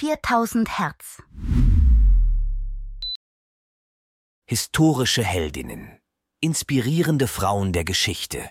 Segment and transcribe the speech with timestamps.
[0.00, 1.20] 4000 Hertz.
[4.48, 5.98] Historische Heldinnen.
[6.40, 8.48] Inspirierende Frauen der Geschichte.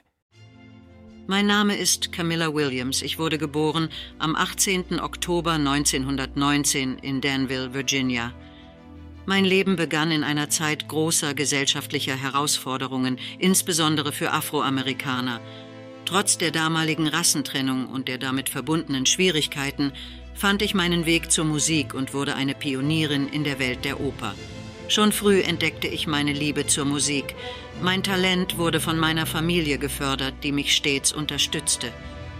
[1.25, 3.02] Mein Name ist Camilla Williams.
[3.02, 3.88] Ich wurde geboren
[4.20, 4.99] am 18.
[4.99, 8.34] Oktober 1919 in Danville, Virginia.
[9.26, 15.40] Mein Leben begann in einer Zeit großer gesellschaftlicher Herausforderungen, insbesondere für Afroamerikaner.
[16.08, 19.91] Trotz der damaligen Rassentrennung und der damit verbundenen Schwierigkeiten
[20.34, 24.34] fand ich meinen Weg zur Musik und wurde eine Pionierin in der Welt der Oper.
[24.88, 27.35] Schon früh entdeckte ich meine Liebe zur Musik.
[27.82, 31.91] Mein Talent wurde von meiner Familie gefördert, die mich stets unterstützte.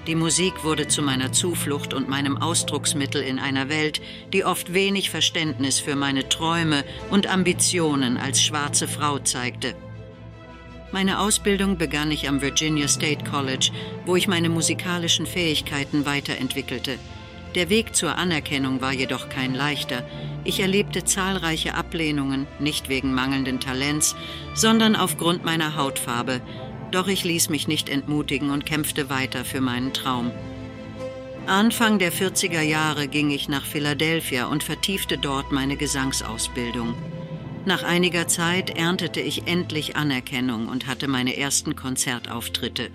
[0.08, 4.00] Die Musik wurde zu meiner Zuflucht und meinem Ausdrucksmittel in einer Welt,
[4.32, 9.76] die oft wenig Verständnis für meine Träume und Ambitionen als schwarze Frau zeigte.
[10.92, 13.72] Meine Ausbildung begann ich am Virginia State College,
[14.06, 16.98] wo ich meine musikalischen Fähigkeiten weiterentwickelte.
[17.56, 20.04] Der Weg zur Anerkennung war jedoch kein leichter.
[20.46, 24.16] Ich erlebte zahlreiche Ablehnungen, nicht wegen mangelnden Talents,
[24.54, 26.40] sondern aufgrund meiner Hautfarbe.
[26.92, 30.32] Doch ich ließ mich nicht entmutigen und kämpfte weiter für meinen Traum.
[31.48, 36.96] Anfang der 40er Jahre ging ich nach Philadelphia und vertiefte dort meine Gesangsausbildung.
[37.68, 42.90] Nach einiger Zeit erntete ich endlich Anerkennung und hatte meine ersten Konzertauftritte.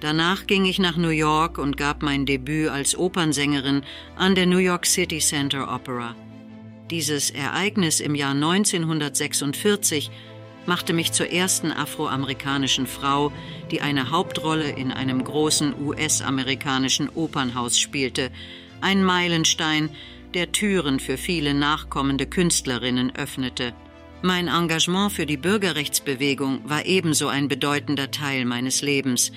[0.00, 3.84] Danach ging ich nach New York und gab mein Debüt als Opernsängerin
[4.16, 6.16] an der New York City Center Opera.
[6.90, 10.10] Dieses Ereignis im Jahr 1946
[10.66, 13.30] machte mich zur ersten afroamerikanischen Frau,
[13.70, 18.32] die eine Hauptrolle in einem großen US-amerikanischen Opernhaus spielte,
[18.80, 19.88] ein Meilenstein,
[20.34, 23.72] der Türen für viele nachkommende Künstlerinnen öffnete.
[24.22, 29.32] Mein Engagement für die Bürgerrechtsbewegung war ebenso ein bedeutender Teil meines Lebens,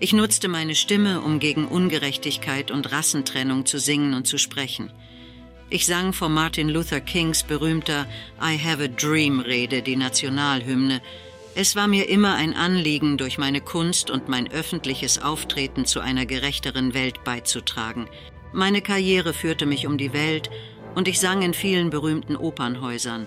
[0.00, 4.92] ich nutzte meine Stimme, um gegen Ungerechtigkeit und Rassentrennung zu singen und zu sprechen.
[5.70, 8.06] Ich sang vor Martin Luther Kings berühmter
[8.40, 11.02] I Have a Dream Rede, die Nationalhymne.
[11.56, 16.26] Es war mir immer ein Anliegen, durch meine Kunst und mein öffentliches Auftreten zu einer
[16.26, 18.06] gerechteren Welt beizutragen.
[18.52, 20.48] Meine Karriere führte mich um die Welt
[20.94, 23.26] und ich sang in vielen berühmten Opernhäusern.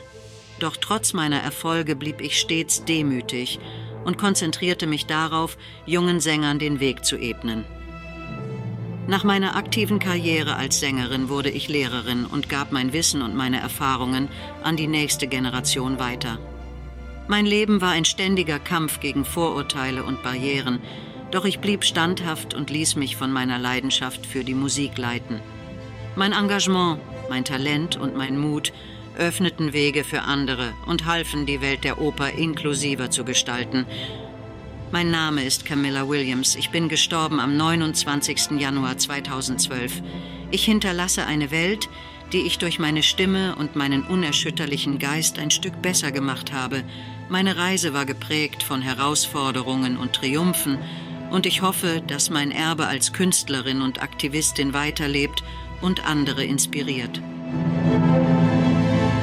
[0.61, 3.59] Doch trotz meiner Erfolge blieb ich stets demütig
[4.05, 5.57] und konzentrierte mich darauf,
[5.87, 7.65] jungen Sängern den Weg zu ebnen.
[9.07, 13.59] Nach meiner aktiven Karriere als Sängerin wurde ich Lehrerin und gab mein Wissen und meine
[13.59, 14.29] Erfahrungen
[14.61, 16.37] an die nächste Generation weiter.
[17.27, 20.79] Mein Leben war ein ständiger Kampf gegen Vorurteile und Barrieren,
[21.31, 25.39] doch ich blieb standhaft und ließ mich von meiner Leidenschaft für die Musik leiten.
[26.15, 26.99] Mein Engagement,
[27.29, 28.71] mein Talent und mein Mut
[29.17, 33.85] öffneten Wege für andere und halfen, die Welt der Oper inklusiver zu gestalten.
[34.91, 36.55] Mein Name ist Camilla Williams.
[36.55, 38.59] Ich bin gestorben am 29.
[38.59, 40.01] Januar 2012.
[40.51, 41.87] Ich hinterlasse eine Welt,
[42.33, 46.83] die ich durch meine Stimme und meinen unerschütterlichen Geist ein Stück besser gemacht habe.
[47.29, 50.77] Meine Reise war geprägt von Herausforderungen und Triumphen,
[51.29, 55.43] und ich hoffe, dass mein Erbe als Künstlerin und Aktivistin weiterlebt
[55.79, 57.21] und andere inspiriert.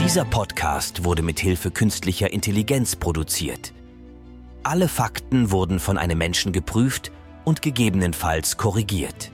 [0.09, 3.75] Dieser Podcast wurde mit Hilfe künstlicher Intelligenz produziert.
[4.63, 7.13] Alle Fakten wurden von einem Menschen geprüft
[7.45, 9.31] und gegebenenfalls korrigiert.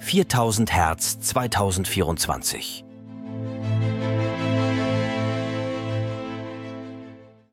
[0.00, 2.84] 4000 Hertz 2024